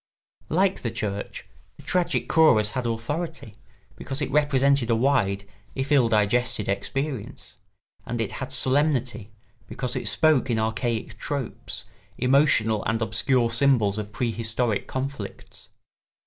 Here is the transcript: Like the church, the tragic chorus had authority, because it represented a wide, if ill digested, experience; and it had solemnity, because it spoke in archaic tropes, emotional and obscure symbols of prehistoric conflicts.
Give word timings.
Like 0.49 0.81
the 0.81 0.89
church, 0.89 1.45
the 1.77 1.83
tragic 1.83 2.27
chorus 2.27 2.71
had 2.71 2.87
authority, 2.87 3.53
because 3.95 4.19
it 4.19 4.31
represented 4.31 4.89
a 4.89 4.95
wide, 4.95 5.47
if 5.75 5.91
ill 5.91 6.09
digested, 6.09 6.67
experience; 6.67 7.53
and 8.03 8.19
it 8.19 8.31
had 8.41 8.51
solemnity, 8.51 9.29
because 9.67 9.95
it 9.95 10.07
spoke 10.07 10.49
in 10.49 10.57
archaic 10.57 11.19
tropes, 11.19 11.85
emotional 12.17 12.83
and 12.85 12.99
obscure 12.99 13.51
symbols 13.51 13.99
of 13.99 14.11
prehistoric 14.11 14.87
conflicts. 14.87 15.69